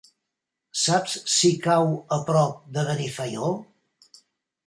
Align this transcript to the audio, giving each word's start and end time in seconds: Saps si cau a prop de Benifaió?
Saps 0.83 1.17
si 1.33 1.51
cau 1.65 1.91
a 2.17 2.19
prop 2.29 2.57
de 2.77 2.85
Benifaió? 2.87 3.51